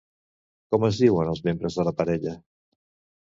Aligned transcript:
Com 0.75 0.85
es 0.87 1.01
diuen 1.01 1.29
els 1.33 1.43
membres 1.49 1.77
de 1.81 1.85
la 1.89 1.95
parella? 1.99 2.35